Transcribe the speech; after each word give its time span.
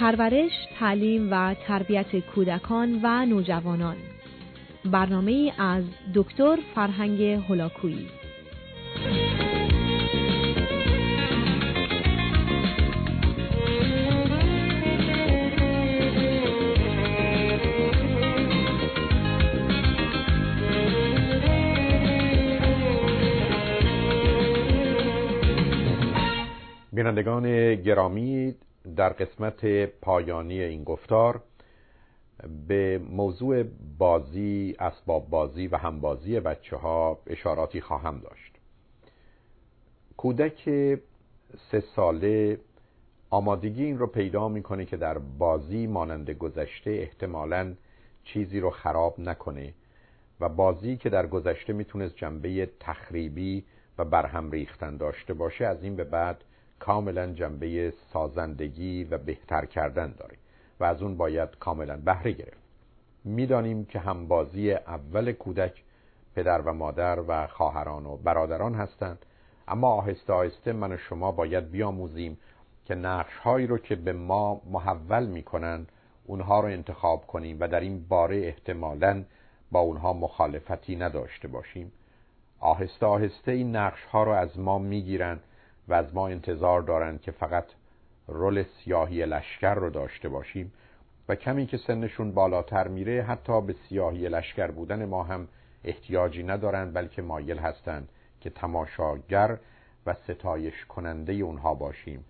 پرورش، 0.00 0.52
تعلیم 0.78 1.28
و 1.30 1.54
تربیت 1.54 2.16
کودکان 2.16 3.00
و 3.02 3.26
نوجوانان. 3.26 3.96
برنامه 4.84 5.52
از 5.58 5.84
دکتر 6.14 6.58
فرهنگ 6.74 7.22
هلاکویی 7.22 8.08
بینندگان 26.92 27.74
گرامی 27.74 28.54
در 28.96 29.08
قسمت 29.08 29.84
پایانی 29.84 30.62
این 30.62 30.84
گفتار 30.84 31.42
به 32.68 33.00
موضوع 33.10 33.62
بازی، 33.98 34.76
اسباب 34.78 35.30
بازی 35.30 35.66
و 35.66 35.76
همبازی 35.76 36.40
بچه 36.40 36.76
ها 36.76 37.18
اشاراتی 37.26 37.80
خواهم 37.80 38.18
داشت. 38.18 38.56
کودک 40.16 40.64
سه 41.70 41.80
ساله 41.96 42.60
آمادگی 43.30 43.84
این 43.84 43.98
رو 43.98 44.06
پیدا 44.06 44.48
می‌کنه 44.48 44.84
که 44.84 44.96
در 44.96 45.18
بازی 45.18 45.86
مانند 45.86 46.30
گذشته 46.30 46.90
احتمالا 46.90 47.74
چیزی 48.24 48.60
رو 48.60 48.70
خراب 48.70 49.20
نکنه 49.20 49.74
و 50.40 50.48
بازی 50.48 50.96
که 50.96 51.10
در 51.10 51.26
گذشته 51.26 51.72
می‌تونست 51.72 52.16
جنبه 52.16 52.70
تخریبی 52.80 53.64
و 53.98 54.04
برهم 54.04 54.50
ریختن 54.50 54.96
داشته 54.96 55.34
باشه 55.34 55.66
از 55.66 55.82
این 55.82 55.96
به 55.96 56.04
بعد 56.04 56.44
کاملا 56.80 57.32
جنبه 57.32 57.92
سازندگی 58.12 59.04
و 59.04 59.18
بهتر 59.18 59.64
کردن 59.64 60.14
داره 60.18 60.36
و 60.80 60.84
از 60.84 61.02
اون 61.02 61.16
باید 61.16 61.48
کاملا 61.60 61.96
بهره 61.96 62.32
گرفت. 62.32 62.60
می‌دانیم 63.24 63.84
که 63.84 63.98
همبازی 63.98 64.72
اول 64.72 65.32
کودک 65.32 65.82
پدر 66.34 66.60
و 66.60 66.72
مادر 66.72 67.18
و 67.28 67.46
خواهران 67.46 68.06
و 68.06 68.16
برادران 68.16 68.74
هستند 68.74 69.26
اما 69.68 69.88
آهسته 69.88 70.32
آهسته 70.32 70.72
من 70.72 70.92
و 70.92 70.96
شما 70.96 71.32
باید 71.32 71.70
بیاموزیم 71.70 72.38
که 72.84 72.94
نقش 72.94 73.36
هایی 73.36 73.66
رو 73.66 73.78
که 73.78 73.96
به 73.96 74.12
ما 74.12 74.62
محول 74.70 75.26
می‌کنن 75.26 75.86
اونها 76.26 76.60
رو 76.60 76.66
انتخاب 76.66 77.26
کنیم 77.26 77.56
و 77.60 77.68
در 77.68 77.80
این 77.80 78.08
باره 78.08 78.36
احتمالا 78.36 79.24
با 79.72 79.80
اونها 79.80 80.12
مخالفتی 80.12 80.96
نداشته 80.96 81.48
باشیم. 81.48 81.92
آهسته 82.60 83.06
آهسته 83.06 83.52
این 83.52 83.76
نقش 83.76 84.04
ها 84.04 84.22
رو 84.24 84.32
از 84.32 84.58
ما 84.58 84.78
می‌گیرن 84.78 85.40
و 85.90 85.94
از 85.94 86.14
ما 86.14 86.28
انتظار 86.28 86.82
دارند 86.82 87.20
که 87.20 87.30
فقط 87.30 87.64
رول 88.26 88.62
سیاهی 88.62 89.26
لشکر 89.26 89.74
رو 89.74 89.90
داشته 89.90 90.28
باشیم 90.28 90.72
و 91.28 91.34
کمی 91.34 91.66
که 91.66 91.76
سنشون 91.76 92.32
بالاتر 92.32 92.88
میره 92.88 93.22
حتی 93.22 93.60
به 93.60 93.74
سیاهی 93.88 94.28
لشکر 94.28 94.70
بودن 94.70 95.04
ما 95.04 95.22
هم 95.22 95.48
احتیاجی 95.84 96.42
ندارند 96.42 96.94
بلکه 96.94 97.22
مایل 97.22 97.58
هستند 97.58 98.08
که 98.40 98.50
تماشاگر 98.50 99.58
و 100.06 100.14
ستایش 100.14 100.84
کننده 100.84 101.32
اونها 101.32 101.74
باشیم 101.74 102.24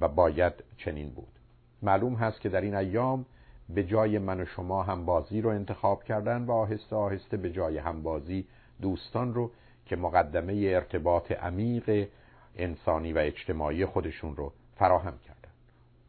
و 0.00 0.08
باید 0.08 0.52
چنین 0.76 1.10
بود. 1.10 1.38
معلوم 1.82 2.14
هست 2.14 2.40
که 2.40 2.48
در 2.48 2.60
این 2.60 2.74
ایام 2.74 3.26
به 3.68 3.84
جای 3.84 4.18
من 4.18 4.40
و 4.40 4.44
شما 4.44 4.82
هم 4.82 5.04
بازی 5.04 5.40
رو 5.40 5.50
انتخاب 5.50 6.04
کردن 6.04 6.42
و 6.42 6.52
آهسته 6.52 6.96
آهسته 6.96 7.36
به 7.36 7.50
جای 7.52 7.78
همبازی 7.78 8.46
دوستان 8.82 9.34
رو 9.34 9.50
که 9.86 9.96
مقدمه 9.96 10.54
ارتباط 10.54 11.32
عمیق 11.32 12.08
انسانی 12.56 13.12
و 13.12 13.18
اجتماعی 13.18 13.86
خودشون 13.86 14.36
رو 14.36 14.52
فراهم 14.76 15.18
کردن. 15.18 15.50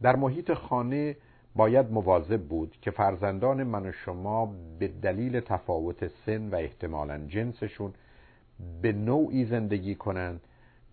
در 0.02 0.16
محیط 0.16 0.54
خانه 0.54 1.18
باید 1.56 1.92
مواظب 1.92 2.42
بود 2.42 2.78
که 2.82 2.92
فرزندان 2.92 3.64
من 3.64 3.86
و 3.86 3.92
شما 3.92 4.54
به 4.80 4.88
دلیل 4.88 5.40
تفاوت 5.40 6.08
سن 6.08 6.50
و 6.50 6.56
احتمالا 6.56 7.18
جنسشون 7.28 7.94
به 8.82 8.92
نوعی 8.92 9.46
زندگی 9.46 9.96
کنند 9.96 10.42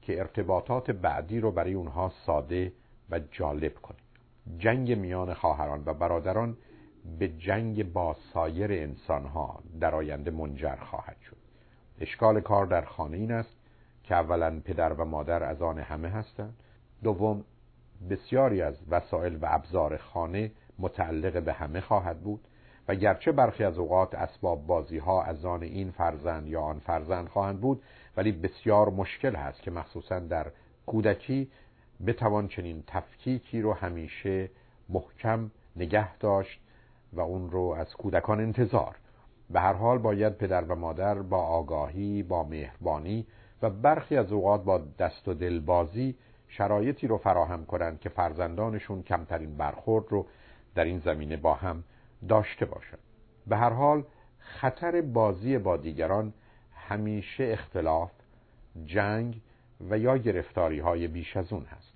که 0.02 0.18
ارتباطات 0.18 0.90
بعدی 0.90 1.40
رو 1.40 1.50
برای 1.50 1.74
اونها 1.74 2.12
ساده 2.26 2.72
و 3.10 3.18
جالب 3.18 3.74
کنه 3.74 3.96
جنگ 4.58 4.92
میان 4.92 5.34
خواهران 5.34 5.82
و 5.86 5.94
برادران 5.94 6.56
به 7.18 7.28
جنگ 7.28 7.92
با 7.92 8.16
سایر 8.32 8.72
انسانها 8.72 9.62
در 9.80 9.94
آینده 9.94 10.30
منجر 10.30 10.76
خواهد 10.76 11.16
شد. 11.20 11.36
اشکال 12.00 12.40
کار 12.40 12.66
در 12.66 12.84
خانه 12.84 13.16
این 13.16 13.32
است 13.32 13.56
که 14.04 14.14
اولا 14.14 14.60
پدر 14.64 14.92
و 14.92 15.04
مادر 15.04 15.42
از 15.42 15.62
آن 15.62 15.78
همه 15.78 16.08
هستند. 16.08 16.54
دوم 17.02 17.44
بسیاری 18.10 18.62
از 18.62 18.74
وسایل 18.90 19.36
و 19.36 19.46
ابزار 19.50 19.96
خانه 19.96 20.50
متعلق 20.78 21.42
به 21.42 21.52
همه 21.52 21.80
خواهد 21.80 22.20
بود 22.20 22.40
و 22.88 22.94
گرچه 22.94 23.32
برخی 23.32 23.64
از 23.64 23.78
اوقات 23.78 24.14
اسباب 24.14 24.66
بازی 24.66 24.98
ها 24.98 25.22
از 25.22 25.44
آن 25.44 25.62
این 25.62 25.90
فرزند 25.90 26.46
یا 26.46 26.60
آن 26.60 26.78
فرزند 26.78 27.28
خواهند 27.28 27.60
بود 27.60 27.82
ولی 28.16 28.32
بسیار 28.32 28.90
مشکل 28.90 29.34
هست 29.34 29.62
که 29.62 29.70
مخصوصا 29.70 30.18
در 30.18 30.46
کودکی 30.86 31.50
بتوان 32.06 32.48
چنین 32.48 32.84
تفکیکی 32.86 33.60
رو 33.60 33.72
همیشه 33.72 34.50
محکم 34.88 35.50
نگه 35.76 36.16
داشت 36.16 36.60
و 37.12 37.20
اون 37.20 37.50
رو 37.50 37.74
از 37.78 37.94
کودکان 37.94 38.40
انتظار. 38.40 38.96
به 39.50 39.60
هر 39.60 39.72
حال 39.72 39.98
باید 39.98 40.32
پدر 40.32 40.64
و 40.64 40.74
مادر 40.74 41.14
با 41.14 41.38
آگاهی 41.38 42.22
با 42.22 42.42
مهربانی 42.42 43.26
و 43.62 43.70
برخی 43.70 44.16
از 44.16 44.32
اوقات 44.32 44.64
با 44.64 44.78
دست 44.98 45.28
و 45.28 45.34
دلبازی 45.34 46.14
شرایطی 46.48 47.06
رو 47.06 47.18
فراهم 47.18 47.66
کنند 47.66 48.00
که 48.00 48.08
فرزندانشون 48.08 49.02
کمترین 49.02 49.56
برخورد 49.56 50.04
رو 50.08 50.26
در 50.74 50.84
این 50.84 50.98
زمینه 50.98 51.36
با 51.36 51.54
هم 51.54 51.84
داشته 52.28 52.66
باشند 52.66 52.98
به 53.46 53.56
هر 53.56 53.70
حال 53.70 54.04
خطر 54.38 55.00
بازی 55.00 55.58
با 55.58 55.76
دیگران 55.76 56.32
همیشه 56.74 57.44
اختلاف 57.44 58.10
جنگ 58.84 59.40
و 59.90 59.98
یا 59.98 60.16
گرفتاری 60.16 60.78
های 60.78 61.08
بیش 61.08 61.36
از 61.36 61.52
اون 61.52 61.64
هست 61.64 61.92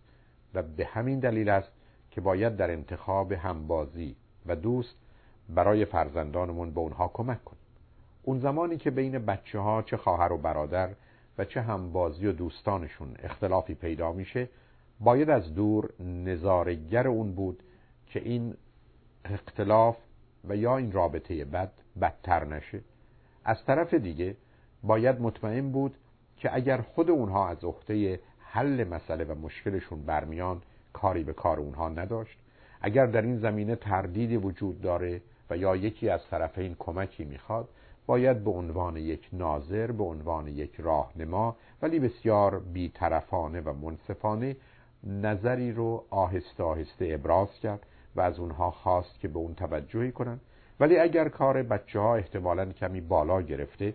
و 0.55 0.63
به 0.63 0.87
همین 0.87 1.21
دلیل 1.21 1.49
است 1.49 1.73
که 2.11 2.21
باید 2.21 2.57
در 2.57 2.71
انتخاب 2.71 3.33
همبازی 3.33 4.17
و 4.47 4.57
دوست 4.57 4.97
برای 5.49 5.85
فرزندانمون 5.85 6.71
به 6.71 6.81
اونها 6.81 7.09
کمک 7.09 7.45
کنیم. 7.45 7.63
اون 8.23 8.39
زمانی 8.39 8.77
که 8.77 8.91
بین 8.91 9.19
بچه 9.19 9.59
ها 9.59 9.83
چه 9.83 9.97
خواهر 9.97 10.33
و 10.33 10.39
برادر 10.39 10.91
و 11.39 11.45
چه 11.45 11.61
هم 11.61 11.93
بازی 11.93 12.27
و 12.27 12.33
دوستانشون 12.33 13.15
اختلافی 13.23 13.75
پیدا 13.75 14.13
میشه 14.13 14.49
باید 15.01 15.31
از 15.31 15.55
دور 15.55 16.03
نظارگر 16.03 17.09
اون 17.09 17.33
بود 17.33 17.63
که 18.07 18.21
این 18.21 18.55
اختلاف 19.25 19.97
و 20.49 20.57
یا 20.57 20.77
این 20.77 20.93
رابطه 20.93 21.45
بد 21.45 21.73
بدتر 22.01 22.45
نشه. 22.45 22.81
از 23.45 23.65
طرف 23.65 23.95
دیگه 23.95 24.37
باید 24.83 25.21
مطمئن 25.21 25.73
بود 25.73 25.95
که 26.37 26.55
اگر 26.55 26.81
خود 26.81 27.11
اونها 27.11 27.49
از 27.49 27.65
عهده 27.65 28.21
حل 28.39 28.85
مسئله 28.85 29.25
و 29.25 29.35
مشکلشون 29.35 30.03
برمیان 30.03 30.63
کاری 30.93 31.25
به 31.25 31.33
کار 31.33 31.61
اونها 31.61 31.89
نداشت. 31.89 32.39
اگر 32.81 33.07
در 33.07 33.23
این 33.23 33.39
زمینه 33.39 33.77
تردیدی 33.77 34.37
وجود 34.37 34.81
داره 34.81 35.21
و 35.51 35.57
یا 35.57 35.77
یکی 35.77 36.09
از 36.09 36.21
طرفین 36.31 36.77
کمکی 36.79 37.25
می‌خواد 37.25 37.69
باید 38.09 38.45
به 38.45 38.51
عنوان 38.51 38.97
یک 38.97 39.29
ناظر 39.33 39.93
به 39.93 40.05
عنوان 40.05 40.49
یک 40.49 40.75
راهنما 40.79 41.57
ولی 41.83 41.99
بسیار 41.99 42.59
بیطرفانه 42.59 43.61
و 43.61 43.73
منصفانه 43.73 44.57
نظری 45.05 45.73
رو 45.73 46.05
آهسته 46.11 46.63
آهسته 46.63 47.09
ابراز 47.11 47.49
کرد 47.63 47.87
و 48.17 48.21
از 48.21 48.39
اونها 48.39 48.71
خواست 48.71 49.21
که 49.21 49.29
به 49.29 49.39
اون 49.39 49.55
توجهی 49.55 50.13
کنند. 50.13 50.41
ولی 50.81 50.99
اگر 50.99 51.29
کار 51.29 51.63
بچه 51.63 52.01
ها 52.01 52.17
احتمالا 52.17 52.65
کمی 52.65 53.01
بالا 53.01 53.43
گرفته 53.43 53.95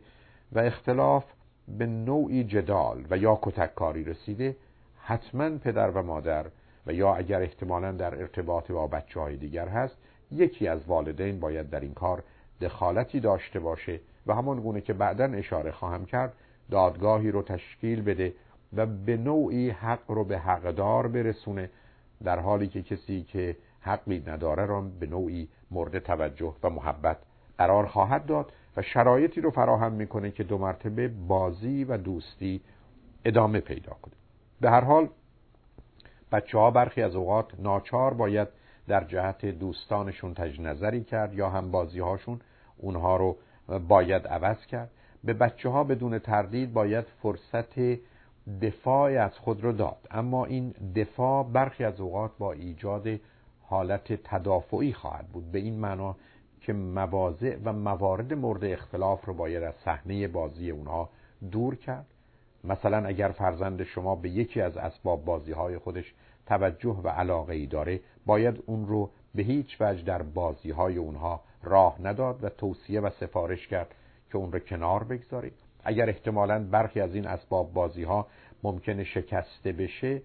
و 0.51 0.59
اختلاف 0.59 1.23
به 1.67 1.85
نوعی 1.85 2.43
جدال 2.43 3.05
و 3.09 3.17
یا 3.17 3.39
کتککاری 3.41 4.03
رسیده 4.03 4.55
حتما 4.97 5.49
پدر 5.49 5.89
و 5.89 6.03
مادر 6.03 6.45
و 6.87 6.93
یا 6.93 7.15
اگر 7.15 7.41
احتمالا 7.41 7.91
در 7.91 8.15
ارتباط 8.15 8.71
با 8.71 8.87
بچه 8.87 9.19
های 9.19 9.37
دیگر 9.37 9.67
هست 9.67 9.97
یکی 10.31 10.67
از 10.67 10.79
والدین 10.87 11.39
باید 11.39 11.69
در 11.69 11.79
این 11.79 11.93
کار 11.93 12.23
دخالتی 12.61 13.19
داشته 13.19 13.59
باشه 13.59 13.99
و 14.27 14.33
همان 14.33 14.59
گونه 14.59 14.81
که 14.81 14.93
بعدا 14.93 15.25
اشاره 15.25 15.71
خواهم 15.71 16.05
کرد 16.05 16.33
دادگاهی 16.71 17.31
رو 17.31 17.41
تشکیل 17.41 18.01
بده 18.01 18.33
و 18.73 18.85
به 18.85 19.17
نوعی 19.17 19.69
حق 19.69 20.11
رو 20.11 20.23
به 20.23 20.39
حقدار 20.39 21.07
برسونه 21.07 21.69
در 22.23 22.39
حالی 22.39 22.67
که 22.67 22.83
کسی 22.83 23.23
که 23.23 23.57
حقی 23.81 24.23
نداره 24.27 24.65
رو 24.65 24.89
به 24.99 25.07
نوعی 25.07 25.47
مورد 25.71 25.99
توجه 25.99 26.53
و 26.63 26.69
محبت 26.69 27.17
قرار 27.57 27.85
خواهد 27.85 28.25
داد 28.25 28.51
و 28.77 28.81
شرایطی 28.81 29.41
رو 29.41 29.51
فراهم 29.51 29.91
می‌کنه 29.91 30.31
که 30.31 30.43
دو 30.43 30.57
مرتبه 30.57 31.07
بازی 31.07 31.83
و 31.83 31.97
دوستی 31.97 32.61
ادامه 33.25 33.59
پیدا 33.59 33.93
کنه. 34.01 34.13
به 34.61 34.69
هر 34.69 34.81
حال 34.81 35.09
بچه 36.31 36.57
ها 36.57 36.71
برخی 36.71 37.01
از 37.01 37.15
اوقات 37.15 37.59
ناچار 37.59 38.13
باید 38.13 38.47
در 38.87 39.03
جهت 39.03 39.45
دوستانشون 39.45 40.33
تجنظری 40.33 41.03
کرد 41.03 41.33
یا 41.33 41.49
هم 41.49 41.71
بازی 41.71 41.99
هاشون 41.99 42.39
اونها 42.77 43.17
رو 43.17 43.37
باید 43.87 44.27
عوض 44.27 44.65
کرد. 44.65 44.89
به 45.23 45.33
بچه 45.33 45.69
ها 45.69 45.83
بدون 45.83 46.19
تردید 46.19 46.73
باید 46.73 47.05
فرصت 47.21 47.79
دفاع 48.61 49.23
از 49.23 49.37
خود 49.39 49.63
رو 49.63 49.71
داد. 49.71 50.07
اما 50.11 50.45
این 50.45 50.75
دفاع 50.95 51.43
برخی 51.43 51.83
از 51.83 51.99
اوقات 51.99 52.31
با 52.39 52.51
ایجاد 52.51 53.07
حالت 53.61 54.13
تدافعی 54.13 54.93
خواهد 54.93 55.27
بود. 55.27 55.51
به 55.51 55.59
این 55.59 55.79
معنا 55.79 56.15
که 56.61 56.73
مواضع 56.73 57.57
و 57.63 57.73
موارد 57.73 58.33
مورد 58.33 58.63
اختلاف 58.63 59.25
رو 59.25 59.33
باید 59.33 59.63
از 59.63 59.73
صحنه 59.85 60.27
بازی 60.27 60.71
اونها 60.71 61.09
دور 61.51 61.75
کرد. 61.75 62.05
مثلا 62.63 63.05
اگر 63.05 63.29
فرزند 63.29 63.83
شما 63.83 64.15
به 64.15 64.29
یکی 64.29 64.61
از 64.61 64.77
اسباب 64.77 65.25
بازی 65.25 65.51
های 65.51 65.77
خودش 65.77 66.13
توجه 66.45 66.99
و 67.03 67.09
علاقه 67.09 67.53
ای 67.53 67.65
داره 67.65 67.99
باید 68.25 68.63
اون 68.65 68.87
رو 68.87 69.09
به 69.35 69.43
هیچ 69.43 69.77
وجه 69.79 70.03
در 70.03 70.21
بازی 70.21 70.71
های 70.71 70.97
اونها 70.97 71.41
راه 71.63 72.01
نداد 72.03 72.43
و 72.43 72.49
توصیه 72.49 72.99
و 72.99 73.09
سفارش 73.09 73.67
کرد 73.67 73.95
که 74.31 74.37
اون 74.37 74.51
رو 74.51 74.59
کنار 74.59 75.03
بگذارید. 75.03 75.53
اگر 75.83 76.09
احتمالا 76.09 76.63
برخی 76.63 77.01
از 77.01 77.15
این 77.15 77.27
اسباب 77.27 77.73
بازی 77.73 78.03
ها 78.03 78.27
ممکنه 78.63 79.03
شکسته 79.03 79.71
بشه 79.71 80.21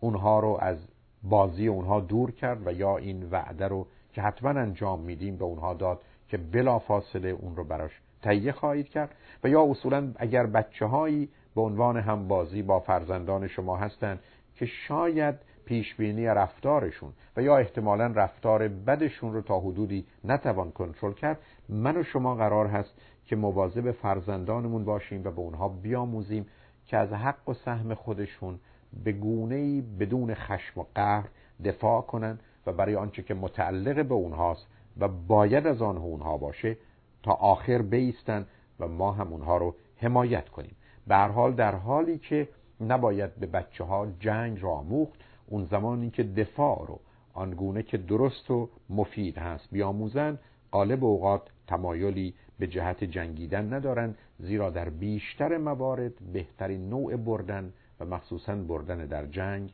اونها 0.00 0.40
رو 0.40 0.58
از 0.60 0.78
بازی 1.22 1.66
اونها 1.66 2.00
دور 2.00 2.30
کرد 2.30 2.66
و 2.66 2.72
یا 2.72 2.96
این 2.96 3.28
وعده 3.30 3.68
رو 3.68 3.86
که 4.12 4.22
حتما 4.22 4.50
انجام 4.50 5.00
میدیم 5.00 5.36
به 5.36 5.44
اونها 5.44 5.74
داد 5.74 6.00
که 6.28 6.36
بلا 6.36 6.78
فاصله 6.78 7.28
اون 7.28 7.56
رو 7.56 7.64
براش 7.64 8.00
تهیه 8.22 8.52
خواهید 8.52 8.88
کرد. 8.88 9.14
و 9.44 9.48
یا 9.48 9.62
اصولا 9.70 10.12
اگر 10.16 10.46
بچه 10.46 10.86
هایی 10.86 11.28
به 11.54 11.60
عنوان 11.60 11.96
هم 11.96 12.28
بازی 12.28 12.62
با 12.62 12.80
فرزندان 12.80 13.46
شما 13.48 13.76
هستند 13.76 14.20
که 14.54 14.66
شاید 14.66 15.34
پیشبینی 15.70 16.26
رفتارشون 16.26 17.12
و 17.36 17.42
یا 17.42 17.56
احتمالا 17.56 18.06
رفتار 18.06 18.68
بدشون 18.68 19.32
رو 19.32 19.40
تا 19.40 19.60
حدودی 19.60 20.06
نتوان 20.24 20.70
کنترل 20.70 21.12
کرد 21.12 21.38
من 21.68 21.96
و 21.96 22.02
شما 22.02 22.34
قرار 22.34 22.66
هست 22.66 22.94
که 23.24 23.36
مواظب 23.36 23.90
فرزندانمون 23.90 24.84
باشیم 24.84 25.20
و 25.24 25.30
به 25.30 25.40
اونها 25.40 25.68
بیاموزیم 25.68 26.46
که 26.86 26.96
از 26.96 27.12
حق 27.12 27.48
و 27.48 27.54
سهم 27.54 27.94
خودشون 27.94 28.58
به 29.04 29.12
گونه 29.12 29.82
بدون 29.82 30.34
خشم 30.34 30.80
و 30.80 30.84
قهر 30.94 31.28
دفاع 31.64 32.02
کنند 32.02 32.40
و 32.66 32.72
برای 32.72 32.96
آنچه 32.96 33.22
که 33.22 33.34
متعلق 33.34 34.06
به 34.06 34.14
اونهاست 34.14 34.66
و 35.00 35.08
باید 35.08 35.66
از 35.66 35.82
آن 35.82 35.96
اونها 35.96 36.36
باشه 36.36 36.76
تا 37.22 37.32
آخر 37.32 37.82
بیستن 37.82 38.46
و 38.80 38.88
ما 38.88 39.12
هم 39.12 39.32
اونها 39.32 39.56
رو 39.56 39.74
حمایت 39.96 40.48
کنیم. 40.48 40.76
به 41.06 41.16
حال 41.16 41.52
در 41.52 41.74
حالی 41.74 42.18
که 42.18 42.48
نباید 42.80 43.34
به 43.34 43.46
بچه 43.46 43.84
ها 43.84 44.06
جنگ 44.20 44.62
را 44.62 44.70
آموخت 44.70 45.20
اون 45.50 45.64
زمانی 45.64 46.10
که 46.10 46.22
دفاع 46.22 46.86
رو 46.88 47.00
آنگونه 47.34 47.82
که 47.82 47.98
درست 47.98 48.50
و 48.50 48.68
مفید 48.90 49.38
هست 49.38 49.68
بیاموزن 49.72 50.38
قالب 50.70 51.04
اوقات 51.04 51.42
تمایلی 51.66 52.34
به 52.58 52.66
جهت 52.66 53.04
جنگیدن 53.04 53.74
ندارن 53.74 54.14
زیرا 54.38 54.70
در 54.70 54.88
بیشتر 54.88 55.58
موارد 55.58 56.12
بهترین 56.32 56.88
نوع 56.88 57.16
بردن 57.16 57.72
و 58.00 58.04
مخصوصا 58.04 58.54
بردن 58.54 59.06
در 59.06 59.26
جنگ 59.26 59.72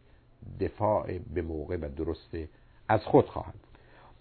دفاع 0.61 1.19
به 1.19 1.43
موقع 1.43 1.76
و 1.76 1.88
درست 1.96 2.37
از 2.88 3.05
خود 3.05 3.26
خواهد. 3.26 3.55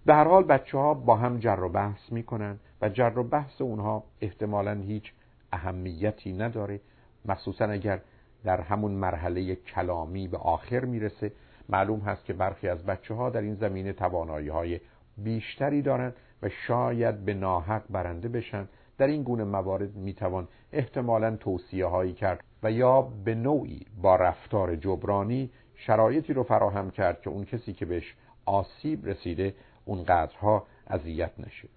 به 0.06 0.14
هر 0.14 0.24
حال 0.24 0.44
بچه 0.44 0.78
ها 0.78 0.94
با 0.94 1.16
هم 1.16 1.40
جر 1.40 1.60
و 1.60 1.70
بحث 1.70 2.12
می‌کنن 2.12 2.60
و 2.82 2.90
جر 2.90 3.18
و 3.18 3.24
بحث 3.24 3.62
اونها 3.62 4.04
احتمالا 4.22 4.74
هیچ 4.74 5.12
اهمیتی 5.54 6.34
نداره 6.34 6.80
مخصوصا 7.26 7.66
اگر 7.66 8.02
در 8.44 8.62
همون 8.62 8.92
مرحله 8.92 9.56
کلامی 9.56 10.28
به 10.28 10.38
آخر 10.38 10.86
می‌رسه 10.86 11.32
معلوم 11.70 12.00
هست 12.00 12.26
که 12.26 12.34
برخی 12.34 12.68
از 12.68 12.84
بچه 12.84 13.14
ها 13.14 13.30
در 13.30 13.42
این 13.42 13.56
زمینه 13.56 13.94
توانایی 13.94 14.48
های 14.48 14.80
بیشتری 15.18 15.82
دارند 15.82 16.16
و 16.42 16.50
شاید 16.50 17.26
به 17.26 17.34
ناحق 17.34 17.84
برنده 17.90 18.30
بشن. 18.30 18.68
در 18.98 19.08
این 19.08 19.24
گونه 19.24 19.44
موارد 19.44 19.96
می‌توان 19.96 20.48
احتمالا 20.74 21.36
توصیه 21.36 21.86
هایی 21.86 22.14
کرد 22.14 22.44
و 22.64 22.72
یا 22.72 23.02
به 23.02 23.36
نوعی 23.36 23.86
با 24.02 24.16
رفتار 24.16 24.76
جبرانی 24.76 25.50
شرایطی 25.76 26.34
رو 26.34 26.44
فراهم 26.44 26.92
کرد 26.92 27.22
که 27.22 27.30
اون 27.30 27.46
کسی 27.46 27.74
که 27.74 27.86
بهش 27.86 28.16
آسیب 28.46 29.06
رسیده 29.06 29.54
اونقدرها 29.86 30.68
اذیت 30.88 31.32
نشه. 31.40 31.68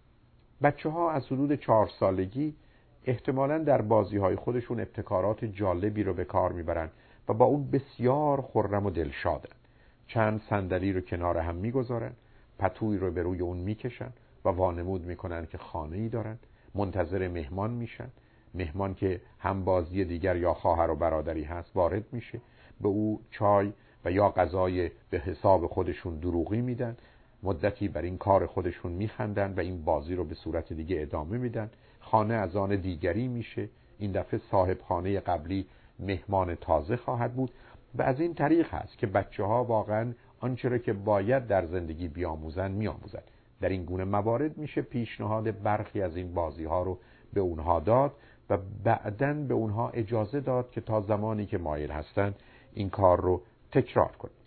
بچه 0.62 0.88
ها 0.88 1.10
از 1.10 1.26
حدود 1.26 1.54
چهار 1.54 1.90
سالگی 2.00 2.54
احتمالا 3.04 3.58
در 3.58 3.82
بازی 3.82 4.16
های 4.16 4.36
خودشون 4.36 4.80
ابتکارات 4.80 5.44
جالبی 5.44 6.02
رو 6.02 6.14
به 6.14 6.24
کار 6.24 6.52
می‌برن 6.52 6.88
و 7.28 7.34
با 7.34 7.44
اون 7.44 7.70
بسیار 7.70 8.42
خرم 8.42 8.86
و 8.86 8.90
دلشادن. 8.90 9.56
چند 10.08 10.40
صندلی 10.40 10.92
رو 10.92 11.00
کنار 11.00 11.38
هم 11.38 11.54
می‌گذارن 11.54 12.12
پتوی 12.58 12.98
رو 12.98 13.10
به 13.10 13.22
روی 13.22 13.40
اون 13.40 13.56
می‌کشن 13.56 14.12
و 14.44 14.48
وانمود 14.48 15.04
می‌کنن 15.04 15.46
که 15.46 15.58
خانه 15.58 15.96
ای 15.96 16.08
دارن. 16.08 16.38
منتظر 16.74 17.28
مهمان 17.28 17.70
میشن. 17.70 18.08
مهمان 18.54 18.94
که 18.94 19.20
هم 19.38 19.64
بازی 19.64 20.04
دیگر 20.04 20.36
یا 20.36 20.54
خواهر 20.54 20.90
و 20.90 20.96
برادری 20.96 21.44
هست 21.44 21.76
وارد 21.76 22.04
میشه. 22.12 22.40
به 22.80 22.88
او 22.88 23.20
چای 23.30 23.72
و 24.04 24.10
یا 24.10 24.30
غذای 24.30 24.90
به 25.10 25.18
حساب 25.18 25.66
خودشون 25.66 26.16
دروغی 26.16 26.60
میدن. 26.60 26.96
مدتی 27.42 27.88
بر 27.88 28.02
این 28.02 28.18
کار 28.18 28.46
خودشون 28.46 28.92
میخندن 28.92 29.54
و 29.56 29.60
این 29.60 29.84
بازی 29.84 30.14
رو 30.14 30.24
به 30.24 30.34
صورت 30.34 30.72
دیگه 30.72 31.02
ادامه 31.02 31.38
میدن. 31.38 31.70
خانه 32.00 32.34
از 32.34 32.56
آن 32.56 32.76
دیگری 32.76 33.28
میشه. 33.28 33.68
این 33.98 34.12
دفعه 34.12 34.40
صاحب 34.50 34.78
خانه 34.88 35.20
قبلی 35.20 35.66
مهمان 35.98 36.54
تازه 36.54 36.96
خواهد 36.96 37.34
بود. 37.34 37.50
و 37.94 38.02
از 38.02 38.20
این 38.20 38.34
طریق 38.34 38.74
هست 38.74 38.98
که 38.98 39.06
بچه 39.06 39.44
ها 39.44 39.64
واقعا 39.64 40.12
آنچه 40.40 40.68
را 40.68 40.78
که 40.78 40.92
باید 40.92 41.46
در 41.46 41.66
زندگی 41.66 42.08
بیاموزن 42.08 42.70
میآموزند. 42.70 43.24
در 43.60 43.68
این 43.68 43.84
گونه 43.84 44.04
موارد 44.04 44.58
میشه 44.58 44.82
پیشنهاد 44.82 45.62
برخی 45.62 46.02
از 46.02 46.16
این 46.16 46.34
بازی 46.34 46.64
ها 46.64 46.82
رو 46.82 46.98
به 47.32 47.40
اونها 47.40 47.80
داد 47.80 48.12
و 48.50 48.58
بعدا 48.84 49.32
به 49.32 49.54
اونها 49.54 49.90
اجازه 49.90 50.40
داد 50.40 50.70
که 50.70 50.80
تا 50.80 51.00
زمانی 51.00 51.46
که 51.46 51.58
مایل 51.58 51.90
هستند 51.90 52.36
این 52.74 52.90
کار 52.90 53.20
رو 53.20 53.42
تکرار 53.72 54.12
کنید 54.18 54.38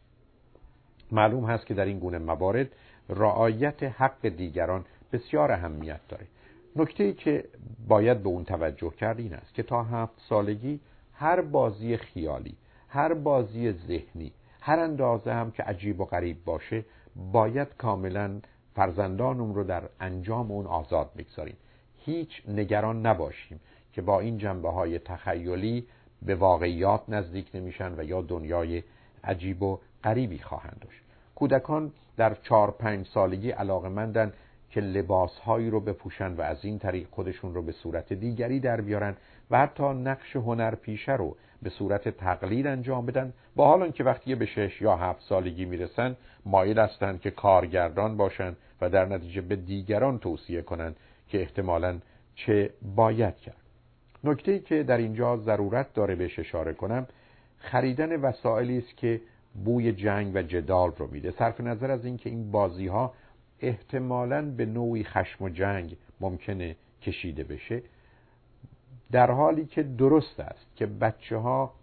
معلوم 1.12 1.46
هست 1.46 1.66
که 1.66 1.74
در 1.74 1.86
این 1.86 2.00
گونه 2.00 2.18
موارد 2.18 2.68
رعایت 3.10 3.84
حق 3.84 4.28
دیگران 4.28 4.86
بسیار 5.14 5.52
اهمیت 5.52 6.00
داره. 6.10 6.28
نکته 6.76 7.04
ای 7.04 7.14
که 7.14 7.46
باید 7.88 8.24
به 8.24 8.30
اون 8.30 8.44
توجه 8.44 8.90
کرد 8.90 9.20
این 9.20 9.34
است 9.34 9.54
که 9.54 9.64
تا 9.64 9.84
هفت 9.84 10.14
سالگی 10.30 10.80
هر 11.14 11.42
بازی 11.42 11.98
خیالی 11.98 12.56
هر 12.94 13.14
بازی 13.14 13.72
ذهنی 13.72 14.32
هر 14.62 14.80
اندازه 14.80 15.34
هم 15.34 15.52
که 15.52 15.64
عجیب 15.64 16.02
و 16.02 16.06
غریب 16.06 16.46
باشه 16.46 16.86
باید 17.32 17.68
کاملا 17.78 18.40
فرزندانم 18.76 19.54
رو 19.54 19.64
در 19.64 19.84
انجام 20.00 20.52
اون 20.52 20.68
آزاد 20.68 21.12
بگذاریم. 21.18 21.58
هیچ 21.98 22.42
نگران 22.48 23.06
نباشیم 23.06 23.60
که 23.94 24.02
با 24.02 24.20
این 24.20 24.38
جنبه 24.38 24.70
های 24.70 25.00
تخیلی 25.00 25.88
به 26.22 26.36
واقعیات 26.36 27.02
نزدیک 27.10 27.50
نمیشن 27.54 28.00
و 28.00 28.04
یا 28.04 28.22
دنیای 28.22 28.84
عجیب 29.24 29.64
و 29.64 29.80
غریبی 30.04 30.40
خواهند 30.40 30.78
داشت. 30.82 31.02
کودکان 31.36 31.92
در 32.18 32.36
چهار 32.36 32.72
پنج 32.72 33.08
سالگی 33.08 33.52
علاقه 33.52 33.90
مندن 33.90 34.34
که 34.70 34.82
لباسهایی 34.82 35.70
رو 35.70 35.80
بپوشن 35.80 36.34
و 36.34 36.42
از 36.42 36.66
این 36.66 36.80
طریق 36.80 37.08
خودشون 37.12 37.54
رو 37.54 37.62
به 37.62 37.72
صورت 37.72 38.14
دیگری 38.14 38.60
در 38.60 38.82
بیارن 38.82 39.16
و 39.52 39.60
حتی 39.60 39.84
نقش 39.84 40.36
هنرپیشه 40.36 41.12
رو 41.12 41.36
به 41.62 41.70
صورت 41.70 42.10
تقلید 42.10 42.68
انجام 42.68 43.06
بدن. 43.06 43.34
با 43.56 43.68
حال 43.68 43.92
که 43.92 44.04
وقتی 44.04 44.36
به 44.36 44.46
شش 44.46 44.82
یا 44.82 44.96
هفت 44.96 45.22
سالگی 45.22 45.66
می‌رسن 45.66 46.16
مایل 46.46 46.80
هستند 46.80 47.22
که 47.22 47.32
کارگردان 47.32 48.18
باشند 48.18 48.58
و 48.82 48.90
در 48.90 49.06
نتیجه 49.06 49.42
به 49.42 49.56
دیگران 49.56 50.20
توصیه 50.20 50.62
کنند 50.62 50.96
که 51.28 51.42
احتمالا 51.42 52.00
چه 52.36 52.70
باید 52.96 53.38
کرد. 53.38 53.56
نکته 54.24 54.60
که 54.60 54.84
در 54.84 54.98
اینجا 54.98 55.38
ضرورت 55.38 55.94
داره 55.94 56.16
بهش 56.16 56.40
اشاره 56.40 56.74
کنم 56.74 57.08
خریدن 57.58 58.22
وسایلی 58.22 58.78
است 58.78 58.98
که 58.98 59.22
بوی 59.66 59.92
جنگ 59.92 60.36
و 60.36 60.42
جدال 60.42 60.92
رو 60.98 61.08
میده. 61.12 61.32
صرف 61.32 61.62
نظر 61.62 61.92
از 61.92 62.06
اینکه 62.06 62.30
این 62.30 62.52
بازی 62.52 62.88
ها 62.88 63.14
احتمالا 63.60 64.52
به 64.52 64.66
نوعی 64.66 65.04
خشم 65.04 65.44
و 65.44 65.50
جنگ 65.50 65.96
ممکنه 66.22 66.76
کشیده 67.02 67.44
بشه 67.44 67.82
در 69.12 69.32
حالی 69.32 69.66
که 69.66 69.84
درست 69.84 70.40
است 70.40 70.76
که 70.76 70.86
بچه 70.86 71.38
ها 71.38 71.74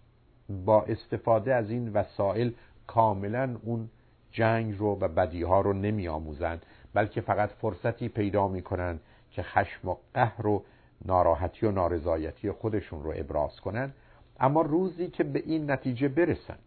با 0.65 0.83
استفاده 0.83 1.55
از 1.55 1.71
این 1.71 1.93
وسایل 1.93 2.55
کاملا 2.87 3.57
اون 3.63 3.89
جنگ 4.33 4.79
رو 4.79 4.99
و 5.01 5.09
بدی 5.09 5.43
ها 5.43 5.61
رو 5.61 5.73
نمی 5.73 6.09
آموزند 6.09 6.67
بلکه 6.95 7.21
فقط 7.21 7.51
فرصتی 7.51 8.09
پیدا 8.09 8.49
می 8.49 8.63
کنند 8.63 9.01
که 9.31 9.43
خشم 9.43 9.89
و 9.89 9.97
قهر 10.15 10.47
و 10.47 10.65
ناراحتی 11.05 11.67
و 11.67 11.71
نارضایتی 11.71 12.51
خودشون 12.51 13.03
رو 13.03 13.13
ابراز 13.17 13.61
کنند. 13.61 13.95
اما 14.41 14.63
روزی 14.63 15.09
که 15.09 15.25
به 15.25 15.43
این 15.47 15.71
نتیجه 15.71 16.09
برسن 16.09 16.59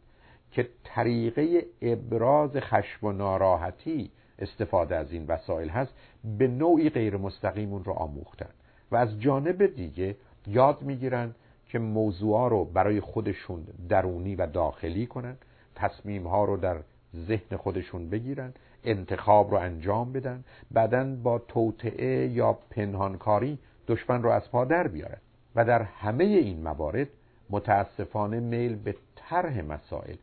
که 0.51 0.69
طریقه 0.83 1.65
ابراز 1.81 2.51
خشم 2.55 3.07
و 3.07 3.11
ناراحتی 3.11 4.11
استفاده 4.39 4.95
از 4.95 5.11
این 5.11 5.25
وسایل 5.27 5.69
هست 5.69 5.93
به 6.37 6.47
نوعی 6.47 6.89
غیر 6.89 7.17
مستقیم 7.17 7.73
اون 7.73 7.83
رو 7.83 7.93
آموختن 7.93 8.49
و 8.91 8.95
از 8.95 9.19
جانب 9.19 9.65
دیگه 9.65 10.15
یاد 10.47 10.81
می‌گیرن 10.81 11.35
که 11.65 11.79
موضوع 11.79 12.49
رو 12.49 12.65
برای 12.65 12.99
خودشون 12.99 13.63
درونی 13.89 14.35
و 14.35 14.47
داخلی 14.47 15.05
کنن 15.07 15.37
تصمیم 15.75 16.27
ها 16.27 16.45
رو 16.45 16.57
در 16.57 16.77
ذهن 17.15 17.57
خودشون 17.57 18.09
بگیرن 18.09 18.53
انتخاب 18.83 19.51
رو 19.51 19.57
انجام 19.57 20.13
بدن 20.13 20.43
بعدا 20.71 21.15
با 21.23 21.39
توطعه 21.39 22.27
یا 22.27 22.53
پنهانکاری 22.53 23.59
دشمن 23.87 24.23
رو 24.23 24.29
از 24.29 24.51
پا 24.51 24.65
در 24.65 24.87
بیارن. 24.87 25.17
و 25.55 25.65
در 25.65 25.81
همه 25.81 26.23
این 26.23 26.63
موارد 26.63 27.07
متاسفانه 27.49 28.39
میل 28.39 28.75
به 28.75 28.95
طرح 29.15 29.61
مسائل 29.61 30.15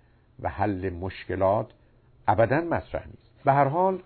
و 0.42 0.48
حل 0.48 0.90
مشکلات 0.90 1.66
ابدا 2.28 2.60
مطرح 2.60 3.06
نیست. 3.06 3.44
به 3.44 3.52
هر 3.52 3.64
حال 3.64 4.02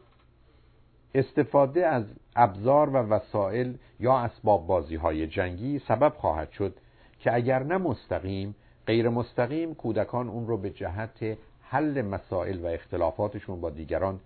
استفاده 1.14 1.86
از 1.86 2.04
ابزار 2.36 2.88
و 2.88 2.96
وسایل 2.96 3.78
یا 4.00 4.18
اسباب 4.18 4.66
بازی 4.66 4.96
های 4.96 5.26
جنگی 5.26 5.78
سبب 5.78 6.12
خواهد 6.16 6.50
شد 6.50 6.74
که 7.18 7.34
اگر 7.34 7.62
نه 7.62 7.78
مستقیم 7.78 8.54
غیر 8.86 9.08
مستقیم 9.08 9.74
کودکان 9.74 10.28
اون 10.28 10.46
رو 10.46 10.56
به 10.56 10.70
جهت 10.70 11.38
حل 11.62 12.02
مسائل 12.02 12.60
و 12.60 12.66
اختلافاتشون 12.66 13.60
با 13.60 13.70
دیگران 13.70 14.20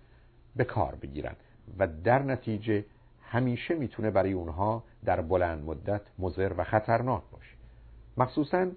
به 0.55 0.63
کار 0.63 0.95
بگیرن 0.95 1.35
و 1.79 1.87
در 1.87 2.19
نتیجه 2.19 2.85
همیشه 3.21 3.75
می‌تونه 3.75 4.11
برای 4.11 4.33
اونها 4.33 4.83
در 5.05 5.21
بلند 5.21 5.65
مدت 5.65 6.01
مضر 6.19 6.53
و 6.57 6.63
خطرناک 6.63 7.23
باشه. 7.31 7.55
مخصوصا 8.17 8.67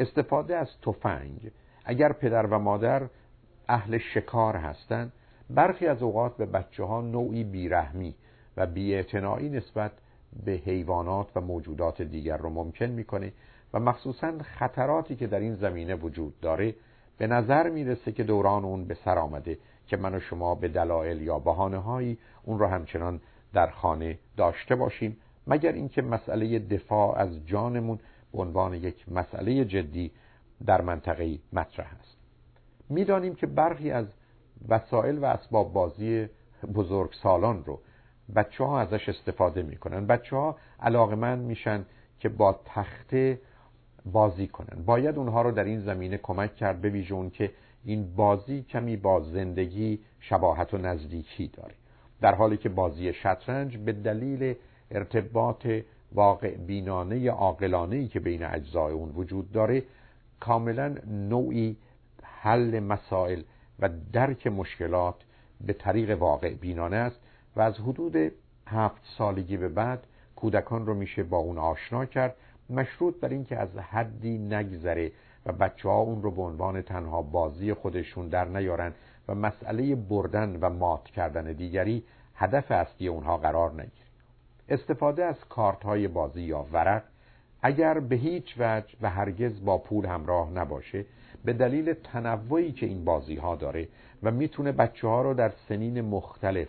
استفاده 0.00 0.56
از 0.56 0.68
تفنگ. 0.82 1.50
اگر 1.84 2.12
پدر 2.12 2.46
و 2.46 2.58
مادر 2.58 3.08
اهل 3.68 3.98
شکار 3.98 4.56
هستند 4.56 5.12
برخی 5.54 5.86
از 5.86 6.02
اوقات 6.02 6.36
به 6.36 6.46
بچه 6.46 6.84
ها 6.84 7.00
نوعی 7.00 7.44
بیرحمی 7.44 8.14
و 8.56 8.66
بیاعتنایی 8.66 9.48
نسبت 9.48 9.92
به 10.44 10.52
حیوانات 10.52 11.26
و 11.36 11.40
موجودات 11.40 12.02
دیگر 12.02 12.36
رو 12.36 12.50
ممکن 12.50 12.86
می‌کنه 12.86 13.32
و 13.74 13.80
مخصوصا 13.80 14.32
خطراتی 14.42 15.16
که 15.16 15.26
در 15.26 15.40
این 15.40 15.54
زمینه 15.54 15.94
وجود 15.94 16.40
داره 16.40 16.74
به 17.18 17.26
نظر 17.26 17.70
می‌رسه 17.70 18.12
که 18.12 18.24
دوران 18.24 18.64
اون 18.64 18.84
به 18.84 18.94
سر 18.94 19.18
آمده 19.18 19.58
که 19.86 19.96
من 19.96 20.14
و 20.14 20.20
شما 20.20 20.54
به 20.54 20.68
دلایل 20.68 21.22
یا 21.22 21.38
بهانه 21.38 21.78
هایی 21.78 22.18
اون 22.42 22.58
رو 22.58 22.66
همچنان 22.66 23.20
در 23.52 23.70
خانه 23.70 24.18
داشته 24.36 24.74
باشیم 24.76 25.16
مگر 25.46 25.72
اینکه 25.72 26.02
مسئله 26.02 26.58
دفاع 26.58 27.18
از 27.18 27.46
جانمون 27.46 27.98
به 28.32 28.38
عنوان 28.38 28.74
یک 28.74 29.08
مسئله 29.08 29.64
جدی 29.64 30.10
در 30.66 30.80
منطقه 30.80 31.38
مطرح 31.52 31.92
است. 32.00 32.16
می‌دانیم 32.88 33.34
که 33.34 33.46
برخی 33.46 33.90
از 33.90 34.06
وسایل 34.68 35.18
و 35.18 35.24
اسباب 35.24 35.72
بازی 35.72 36.28
بزرگ 36.74 37.12
سالان 37.22 37.64
رو 37.64 37.80
بچه 38.36 38.64
ها 38.64 38.80
ازش 38.80 39.08
استفاده 39.08 39.62
می‌کنن. 39.62 40.06
بچه 40.06 40.36
ها 40.36 40.56
علاقمند 40.80 41.44
میشن 41.44 41.86
که 42.18 42.28
با 42.28 42.60
تخته 42.64 43.40
بازی 44.12 44.46
کنن. 44.46 44.82
باید 44.86 45.18
اونها 45.18 45.42
رو 45.42 45.50
در 45.50 45.64
این 45.64 45.80
زمینه 45.80 46.18
کمک 46.18 46.56
کرد 46.56 46.80
به 46.80 47.12
اون 47.12 47.30
که 47.30 47.50
این 47.84 48.14
بازی 48.14 48.62
کمی 48.62 48.96
با 48.96 49.20
زندگی 49.20 50.00
شباهت 50.20 50.74
و 50.74 50.78
نزدیکی 50.78 51.48
داره. 51.48 51.74
در 52.20 52.34
حالی 52.34 52.56
که 52.56 52.68
بازی 52.68 53.12
شطرنج 53.12 53.76
به 53.76 53.92
دلیل 53.92 54.54
ارتباط 54.90 55.66
واقع 56.12 56.56
بینانه 56.56 57.30
عاقلانه 57.30 58.08
که 58.08 58.20
بین 58.20 58.44
اجزای 58.44 58.92
اون 58.92 59.08
وجود 59.08 59.52
داره 59.52 59.82
کاملا 60.40 60.94
نوعی 61.06 61.76
حل 62.22 62.80
مسائل 62.80 63.42
و 63.80 63.88
درک 64.12 64.46
مشکلات 64.46 65.14
به 65.60 65.72
طریق 65.72 66.18
واقع 66.18 66.54
بینانه 66.54 66.96
است 66.96 67.20
و 67.56 67.60
از 67.60 67.74
حدود 67.74 68.32
هفت 68.66 69.02
سالگی 69.18 69.56
به 69.56 69.68
بعد 69.68 70.06
کودکان 70.36 70.86
رو 70.86 70.94
میشه 70.94 71.22
با 71.22 71.38
اون 71.38 71.58
آشنا 71.58 72.04
کرد 72.04 72.36
مشروط 72.70 73.20
بر 73.20 73.28
اینکه 73.28 73.56
از 73.56 73.78
حدی 73.78 74.38
نگذره 74.38 75.12
و 75.46 75.52
بچه 75.52 75.88
ها 75.88 75.98
اون 75.98 76.22
رو 76.22 76.30
به 76.30 76.42
عنوان 76.42 76.82
تنها 76.82 77.22
بازی 77.22 77.74
خودشون 77.74 78.28
در 78.28 78.44
نیارن 78.44 78.92
و 79.28 79.34
مسئله 79.34 79.94
بردن 79.94 80.58
و 80.60 80.70
مات 80.70 81.04
کردن 81.04 81.52
دیگری 81.52 82.04
هدف 82.34 82.70
اصلی 82.70 83.08
اونها 83.08 83.36
قرار 83.36 83.72
نگیره. 83.72 84.06
استفاده 84.68 85.24
از 85.24 85.36
کارت 85.48 85.82
های 85.82 86.08
بازی 86.08 86.42
یا 86.42 86.66
ورق 86.72 87.02
اگر 87.62 88.00
به 88.00 88.16
هیچ 88.16 88.54
وجه 88.58 88.94
و 89.02 89.10
هرگز 89.10 89.64
با 89.64 89.78
پول 89.78 90.06
همراه 90.06 90.50
نباشه 90.50 91.04
به 91.44 91.52
دلیل 91.52 91.92
تنوعی 91.92 92.72
که 92.72 92.86
این 92.86 93.04
بازی 93.04 93.36
ها 93.36 93.56
داره 93.56 93.88
و 94.22 94.30
می‌تونه 94.30 94.72
بچه 94.72 95.08
ها 95.08 95.22
رو 95.22 95.34
در 95.34 95.52
سنین 95.68 96.00
مختلف 96.00 96.68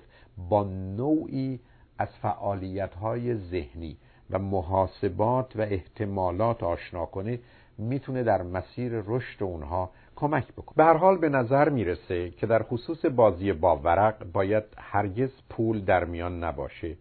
با 0.50 0.64
نوعی 0.98 1.60
از 1.98 2.08
فعالیت 2.22 2.94
های 2.94 3.36
ذهنی 3.36 3.98
و 4.30 4.40
محاسبات 4.40 5.56
و 5.56 5.62
احتمالات 5.62 6.64
آشنا 6.64 7.06
کنه 7.06 7.40
می‌تونه 7.78 8.24
در 8.24 8.42
مسیر 8.42 9.04
رشد 9.06 9.44
اونها 9.44 9.90
کمک 10.16 10.48
بکنه. 10.54 10.76
به 10.76 10.84
هر 10.84 10.98
حال 10.98 11.18
به 11.18 11.30
نظر 11.30 11.70
می‌رسه 11.70 12.30
که 12.30 12.48
در 12.48 12.64
خصوص 12.64 13.06
بازی 13.06 13.54
با 13.54 13.78
ورق 13.78 14.32
باید 14.32 14.64
هرگز 14.78 15.30
پول 15.50 15.82
در 15.82 16.06
میان 16.06 16.44
نباشه 16.44 16.98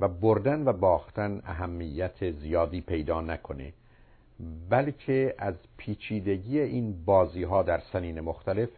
و 0.00 0.08
بردن 0.08 0.68
و 0.68 0.72
باختن 0.72 1.42
اهمیت 1.44 2.30
زیادی 2.30 2.80
پیدا 2.80 3.20
نکنه. 3.20 3.72
بلکه 4.70 5.34
از 5.38 5.54
پیچیدگی 5.76 6.60
این 6.60 7.04
بازی 7.04 7.42
ها 7.42 7.62
در 7.62 7.82
سنین 7.92 8.20
مختلف 8.20 8.68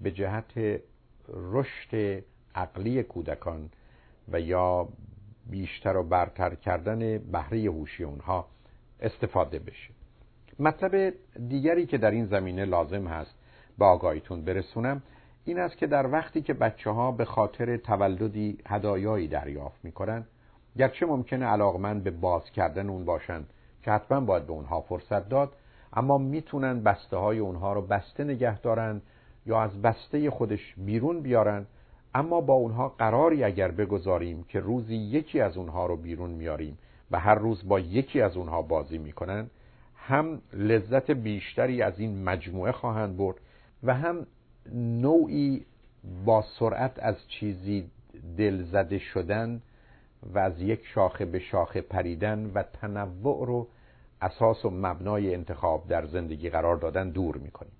به 0.00 0.10
جهت 0.10 0.80
رشد 1.28 2.22
عقلی 2.54 3.02
کودکان 3.02 3.70
و 4.28 4.40
یا 4.40 4.88
بیشتر 5.50 5.96
و 5.96 6.02
برتر 6.02 6.54
کردن 6.54 7.18
بهره 7.18 7.58
هوشی 7.58 8.04
اونها 8.04 8.46
استفاده 9.00 9.58
بشه. 9.58 9.90
مطلب 10.58 11.14
دیگری 11.48 11.86
که 11.86 11.98
در 11.98 12.10
این 12.10 12.26
زمینه 12.26 12.64
لازم 12.64 13.06
هست 13.06 13.34
به 13.78 13.84
آگاهیتون 13.84 14.42
برسونم 14.42 15.02
این 15.44 15.58
است 15.58 15.76
که 15.76 15.86
در 15.86 16.12
وقتی 16.12 16.42
که 16.42 16.54
بچه 16.54 16.90
ها 16.90 17.12
به 17.12 17.24
خاطر 17.24 17.76
تولدی 17.76 18.58
هدایایی 18.66 19.28
دریافت 19.28 19.84
می‌کنن 19.84 20.26
گرچه 20.78 21.06
ممکنه 21.06 21.46
علاقمند 21.46 22.04
به 22.04 22.10
باز 22.10 22.50
کردن 22.50 22.88
اون 22.88 23.04
باشن 23.04 23.44
که 23.86 23.92
حتما 23.92 24.20
باید 24.20 24.46
به 24.46 24.52
اونها 24.52 24.80
فرصت 24.80 25.28
داد 25.28 25.52
اما 25.92 26.18
می‌تونن 26.18 26.82
بسته 26.82 27.16
های 27.16 27.38
اونها 27.38 27.72
رو 27.72 27.82
بسته 27.82 28.24
نگه 28.24 28.60
دارن 28.60 29.00
یا 29.46 29.60
از 29.60 29.82
بسته 29.82 30.30
خودش 30.30 30.74
بیرون 30.76 31.20
بیارن. 31.20 31.66
اما 32.14 32.40
با 32.40 32.54
اونها 32.54 32.88
قراری 32.88 33.44
اگر 33.44 33.70
بگذاریم 33.70 34.44
که 34.48 34.60
روزی 34.60 34.96
یکی 34.96 35.40
از 35.40 35.56
اونها 35.56 35.86
رو 35.86 35.96
بیرون 35.96 36.30
میاریم 36.30 36.78
و 37.10 37.18
هر 37.18 37.34
روز 37.34 37.68
با 37.68 37.80
یکی 37.80 38.20
از 38.20 38.36
اونها 38.36 38.62
بازی 38.62 38.98
می‌کنن 38.98 39.50
هم 39.96 40.40
لذت 40.52 41.10
بیشتری 41.10 41.82
از 41.82 41.98
این 41.98 42.24
مجموعه 42.24 42.72
خواهند 42.72 43.16
برد 43.16 43.36
و 43.82 43.94
هم 43.94 44.26
نوعی 44.74 45.64
با 46.24 46.44
سرعت 46.58 46.98
از 46.98 47.28
چیزی 47.28 47.90
دلزده 48.38 48.98
شدن 48.98 49.62
و 50.34 50.38
از 50.38 50.60
یک 50.60 50.80
شاخه 50.94 51.24
به 51.24 51.38
شاخه 51.38 51.80
پریدن 51.80 52.50
و 52.54 52.62
تنوع 52.62 53.46
رو 53.46 53.68
اساس 54.26 54.64
و 54.64 54.70
مبنای 54.70 55.34
انتخاب 55.34 55.88
در 55.88 56.06
زندگی 56.06 56.50
قرار 56.50 56.76
دادن 56.76 57.10
دور 57.10 57.36
می‌کنیم. 57.36 57.72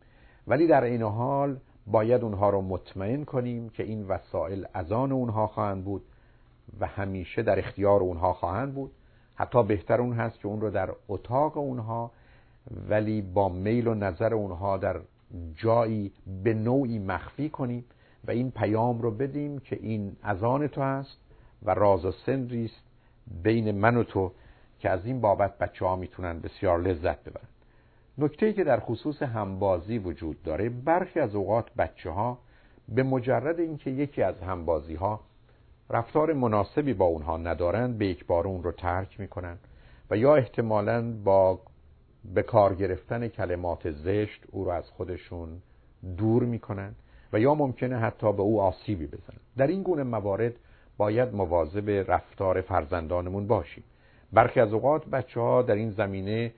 ولی 0.47 0.67
در 0.67 0.85
این 0.85 1.03
حال 1.03 1.57
باید 1.87 2.23
اونها 2.23 2.51
رو 2.51 2.63
مطمئن 2.63 3.25
کنیم 3.25 3.69
که 3.69 3.83
این 3.83 4.07
وسایل 4.07 4.67
از 4.75 4.93
آن 4.93 5.13
اونها 5.13 5.47
خواهند 5.47 5.85
بود 5.85 6.03
و 6.81 6.87
همیشه 6.87 7.43
در 7.43 7.59
اختیار 7.59 8.01
اونها 8.01 8.33
خواهند 8.33 8.75
بود. 8.75 8.91
حتی 9.35 9.63
بهتر 9.63 10.01
اون 10.01 10.13
هست 10.13 10.41
که 10.41 10.49
اون 10.49 10.61
رو 10.61 10.71
در 10.71 10.91
اتاق 11.09 11.57
اونها 11.57 12.11
ولی 12.89 13.23
با 13.23 13.49
میل 13.49 13.87
و 13.87 13.95
نظر 13.95 14.35
اونها 14.35 14.77
در 14.77 15.01
جایی 15.57 16.13
به 16.45 16.55
نوعی 16.55 16.99
مخفی 16.99 17.49
کنیم 17.49 17.85
و 18.25 18.31
این 18.31 18.51
پیام 18.51 19.03
رو 19.03 19.11
بدیم 19.11 19.59
که 19.59 19.79
این 19.83 20.17
از 20.23 20.43
آن 20.43 20.67
تو 20.67 20.83
هست 20.83 21.17
و 21.63 21.75
راز 21.75 22.05
و 22.05 22.13
سندریست 22.13 22.83
بین 23.43 23.71
من 23.71 23.97
و 23.97 24.03
تو 24.03 24.33
که 24.79 24.91
از 24.91 25.07
این 25.07 25.21
بابت 25.21 25.59
بچه 25.59 25.85
ها 25.87 25.97
می‌تونن 25.97 26.41
بسیار 26.41 26.81
لذت 26.81 27.25
ببرن. 27.25 27.49
نکته 28.19 28.53
که 28.53 28.65
در 28.65 28.81
خصوص 28.81 29.23
همبازی 29.23 29.99
وجود 29.99 30.43
داره 30.43 30.69
برخی 30.69 31.21
از 31.21 31.35
اوقات 31.35 31.75
بچه 31.75 32.11
ها 32.11 32.39
به 32.89 33.03
مجرد 33.03 33.61
اینکه 33.61 33.91
یکی 33.91 34.23
از 34.23 34.41
همبازی 34.41 34.95
ها 34.95 35.21
رفتار 35.91 36.33
مناسبی 36.33 36.95
با 36.95 37.05
اونها 37.05 37.37
ندارند 37.37 37.99
به 37.99 38.07
یک 38.07 38.27
بار 38.27 38.47
اون 38.47 38.63
رو 38.63 38.73
ترک 38.73 39.21
می‌کنن 39.21 39.59
و 40.11 40.17
یا 40.17 40.37
احتمالا 40.37 41.13
با 41.25 41.61
به 42.35 42.43
کار 42.43 42.75
گرفتن 42.75 43.29
کلمات 43.29 43.91
زشت 43.91 44.45
او 44.51 44.65
رو 44.65 44.71
از 44.71 44.91
خودشون 44.91 45.49
دور 46.17 46.43
می‌کنن 46.43 46.95
و 47.33 47.41
یا 47.41 47.55
ممکنه 47.55 47.97
حتی 47.97 48.33
به 48.33 48.43
او 48.43 48.61
آسیبی 48.61 49.07
بزنن. 49.07 49.39
در 49.57 49.67
این 49.67 49.83
گونه 49.83 50.03
موارد 50.03 50.53
باید 50.97 51.35
مواظب 51.35 52.05
رفتار 52.09 52.61
فرزندانمون 52.61 53.47
باشیم. 53.47 53.85
برخی 54.33 54.61
از 54.61 54.73
اوقات 54.73 55.07
بچه 55.07 55.41
ها 55.41 55.63
در 55.63 55.75
این 55.75 55.91
زمینه 55.91 56.53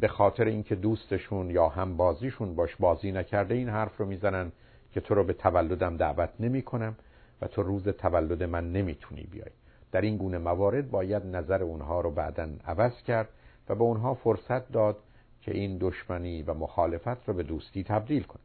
به 0.00 0.08
خاطر 0.08 0.44
اینکه 0.44 0.74
دوستشون 0.74 1.50
یا 1.50 1.68
هم 1.68 1.96
بازیشون 1.96 2.54
باش 2.54 2.76
بازی 2.76 3.12
نکرده 3.12 3.54
این 3.54 3.68
حرف 3.68 3.96
رو 3.96 4.06
می‌زنن 4.06 4.52
که 4.92 5.00
تو 5.00 5.14
رو 5.14 5.24
به 5.24 5.32
تولدم 5.32 5.96
دعوت 5.96 6.30
نمی 6.40 6.62
کنم 6.62 6.96
و 7.42 7.46
تو 7.46 7.62
روز 7.62 7.88
تولد 7.88 8.42
من 8.42 8.72
نمی‌تونی 8.72 9.22
بیای. 9.22 9.50
در 9.92 10.00
این 10.00 10.16
گونه 10.16 10.38
موارد 10.38 10.90
باید 10.90 11.26
نظر 11.26 11.62
اونها 11.62 12.00
رو 12.00 12.10
بعدا 12.10 12.48
عوض 12.66 13.02
کرد 13.02 13.28
و 13.68 13.74
به 13.74 13.82
اونها 13.82 14.14
فرصت 14.14 14.72
داد 14.72 14.96
که 15.42 15.54
این 15.54 15.78
دشمنی 15.80 16.42
و 16.42 16.54
مخالفت 16.54 17.28
رو 17.28 17.34
به 17.34 17.42
دوستی 17.42 17.84
تبدیل 17.84 18.22
کنه 18.22 18.42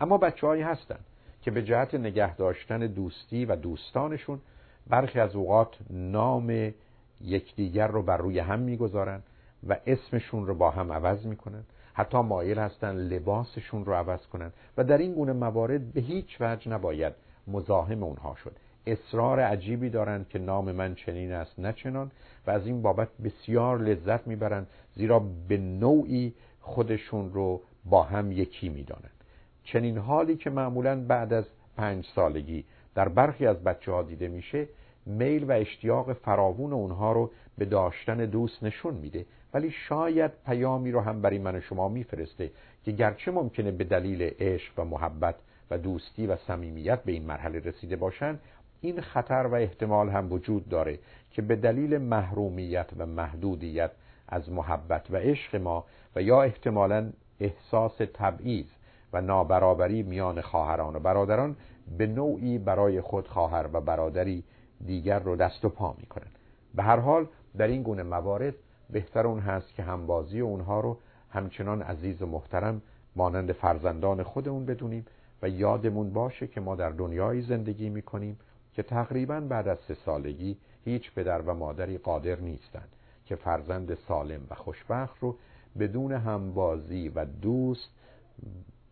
اما 0.00 0.18
بچه 0.18 0.46
هایی 0.46 0.62
هستن 0.62 0.98
که 1.42 1.50
به 1.50 1.62
جهت 1.62 1.94
نگه 1.94 2.36
داشتن 2.36 2.78
دوستی 2.78 3.44
و 3.44 3.56
دوستانشون 3.56 4.40
برخی 4.86 5.20
از 5.20 5.36
اوقات 5.36 5.76
نام 5.90 6.74
یکدیگر 7.20 7.86
رو 7.86 8.02
بر 8.02 8.16
روی 8.16 8.38
هم 8.38 8.58
می‌گذارن 8.58 9.22
و 9.68 9.76
اسمشون 9.86 10.46
رو 10.46 10.54
با 10.54 10.70
هم 10.70 10.92
عوض 10.92 11.26
می‌کنن. 11.26 11.62
حتی 11.94 12.18
مایل 12.18 12.58
هستن 12.58 12.96
لباسشون 12.96 13.84
رو 13.84 13.92
عوض 13.92 14.26
کنن. 14.26 14.52
و 14.76 14.84
در 14.84 14.98
این 14.98 15.14
گونه 15.14 15.32
موارد 15.32 15.92
به 15.92 16.00
هیچ 16.00 16.36
وجه 16.40 16.70
نباید 16.70 17.12
مزاحم 17.46 18.02
اونها 18.02 18.34
شد. 18.34 18.56
اصرار 18.86 19.40
عجیبی 19.40 19.90
دارند 19.90 20.28
که 20.28 20.38
نام 20.38 20.72
من 20.72 20.94
چنین 20.94 21.32
است 21.32 21.58
نه 21.58 21.72
چنان. 21.72 22.10
و 22.46 22.50
از 22.50 22.66
این 22.66 22.82
بابت 22.82 23.08
بسیار 23.24 23.78
لذت 23.78 24.26
می‌برند 24.26 24.66
زیرا 24.94 25.18
به 25.48 25.56
نوعی 25.56 26.34
خودشون 26.60 27.32
رو 27.32 27.60
با 27.84 28.02
هم 28.02 28.32
یکی 28.32 28.68
می‌دانند 28.68 29.24
چنین 29.64 29.98
حالی 29.98 30.36
که 30.36 30.50
معمولا 30.50 31.00
بعد 31.00 31.32
از 31.32 31.44
پنج 31.76 32.06
سالگی 32.14 32.64
در 32.94 33.08
برخی 33.08 33.46
از 33.46 33.64
بچه 33.64 33.92
ها 33.92 34.02
دیده 34.02 34.28
میشه 34.28 34.68
میل 35.06 35.44
و 35.44 35.52
اشتیاق 35.52 36.12
فراوون 36.12 36.72
اونها 36.72 37.12
رو 37.12 37.30
به 37.58 37.64
داشتن 37.64 38.16
دوست 38.16 38.62
نشون 38.62 38.94
میده. 38.94 39.26
ولی 39.54 39.70
شاید 39.70 40.30
پیامی 40.46 40.92
رو 40.92 41.00
هم 41.00 41.22
برای 41.22 41.38
من 41.38 41.56
و 41.56 41.60
شما 41.60 41.88
میفرسته 41.88 42.50
که 42.84 42.92
گرچه 42.92 43.30
ممکنه 43.30 43.70
به 43.70 43.84
دلیل 43.84 44.22
عشق 44.40 44.78
و 44.78 44.84
محبت 44.84 45.34
و 45.70 45.78
دوستی 45.78 46.26
و 46.26 46.36
صمیمیت 46.36 47.02
به 47.02 47.12
این 47.12 47.24
مرحله 47.24 47.58
رسیده 47.58 47.96
باشند 47.96 48.40
این 48.80 49.00
خطر 49.00 49.46
و 49.46 49.54
احتمال 49.54 50.08
هم 50.08 50.32
وجود 50.32 50.68
داره 50.68 50.98
که 51.30 51.42
به 51.42 51.56
دلیل 51.56 51.98
محرومیت 51.98 52.90
و 52.98 53.06
محدودیت 53.06 53.90
از 54.28 54.50
محبت 54.50 55.10
و 55.10 55.16
عشق 55.16 55.56
ما 55.56 55.84
و 56.16 56.22
یا 56.22 56.42
احتمالا 56.42 57.12
احساس 57.40 57.96
تبعیض 58.14 58.66
و 59.12 59.20
نابرابری 59.20 60.02
میان 60.02 60.40
خواهران 60.40 60.96
و 60.96 61.00
برادران 61.00 61.56
به 61.98 62.06
نوعی 62.06 62.58
برای 62.58 63.00
خود 63.00 63.28
خواهر 63.28 63.66
و 63.72 63.80
برادری 63.80 64.44
دیگر 64.84 65.18
رو 65.18 65.36
دست 65.36 65.64
و 65.64 65.68
پا 65.68 65.96
می‌کنن. 65.98 66.26
به 66.74 66.82
هر 66.82 66.96
حال 66.96 67.26
در 67.56 67.66
این 67.66 67.82
گونه 67.82 68.02
موارد 68.02 68.54
بهتر 68.90 69.26
اون 69.26 69.38
هست 69.38 69.74
که 69.74 69.82
همبازی 69.82 70.40
اونها 70.40 70.80
رو 70.80 70.98
همچنان 71.30 71.82
عزیز 71.82 72.22
و 72.22 72.26
محترم 72.26 72.82
مانند 73.16 73.52
فرزندان 73.52 74.22
خودمون 74.22 74.66
بدونیم 74.66 75.06
و 75.42 75.48
یادمون 75.48 76.12
باشه 76.12 76.46
که 76.46 76.60
ما 76.60 76.76
در 76.76 76.90
دنیایی 76.90 77.42
زندگی 77.42 77.88
می‌کنیم 77.88 78.38
که 78.72 78.82
تقریبا 78.82 79.40
بعد 79.40 79.68
از 79.68 79.78
سه 79.88 79.94
سالگی 79.94 80.56
هیچ 80.84 81.14
پدر 81.14 81.40
و 81.40 81.54
مادری 81.54 81.98
قادر 81.98 82.36
نیستند 82.36 82.88
که 83.24 83.36
فرزند 83.36 83.94
سالم 83.94 84.40
و 84.50 84.54
خوشبخت 84.54 85.16
رو 85.20 85.36
بدون 85.78 86.12
همبازی 86.12 87.08
و 87.08 87.24
دوست 87.24 87.90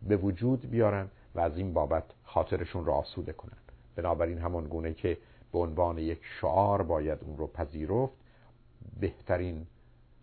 به 0.08 0.16
وجود 0.16 0.70
بیارن 0.70 1.08
و 1.34 1.40
از 1.40 1.56
این 1.56 1.72
بابت 1.72 2.04
خاطرشون 2.24 2.84
را 2.84 2.94
آسوده 2.94 3.32
کنن. 3.32 3.56
بنابراین 3.96 4.38
همان 4.38 4.64
گونه 4.64 4.94
که 4.94 5.18
به 5.54 5.60
عنوان 5.60 5.98
یک 5.98 6.20
شعار 6.40 6.82
باید 6.82 7.18
اون 7.22 7.36
رو 7.36 7.46
پذیرفت. 7.46 8.14
بهترین 9.00 9.66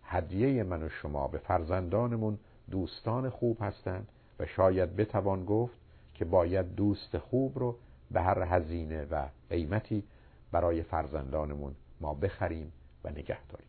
هدیه 0.03 0.63
من 0.63 0.83
و 0.83 0.89
شما 0.89 1.27
به 1.27 1.37
فرزندانمون 1.37 2.39
دوستان 2.71 3.29
خوب 3.29 3.57
هستند 3.61 4.07
و 4.39 4.45
شاید 4.45 4.95
بتوان 4.95 5.45
گفت 5.45 5.73
که 6.13 6.25
باید 6.25 6.75
دوست 6.75 7.17
خوب 7.17 7.59
رو 7.59 7.75
به 8.11 8.21
هر 8.21 8.41
هزینه 8.41 9.05
و 9.05 9.27
قیمتی 9.49 10.03
برای 10.51 10.83
فرزندانمون 10.83 11.75
ما 12.01 12.13
بخریم 12.13 12.71
و 13.03 13.09
نگه 13.09 13.45
داریم. 13.49 13.67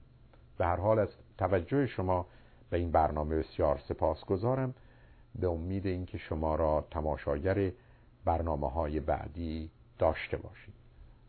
به 0.59 0.67
هر 0.67 0.77
حال 0.77 0.99
از 0.99 1.09
توجه 1.39 1.87
شما 1.87 2.27
به 2.71 2.79
این 2.79 2.91
برنامه 2.91 3.37
بسیار 3.37 3.79
سپاسگزارم. 3.89 4.75
به 5.35 5.49
امید 5.49 5.87
اینکه 5.87 6.19
شما 6.19 6.55
را 6.55 6.85
تماشاگر 6.91 7.73
برنامه 8.25 8.71
های 8.71 9.01
بعدی 9.01 9.71
داشته 9.99 10.37
باشید 10.37 10.82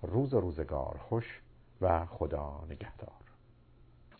روز 0.04 0.34
و 0.34 0.40
روزگار 0.40 0.98
خوش 1.10 1.26
و 1.82 2.06
خدا 2.06 2.64
نگهدار 2.70 3.24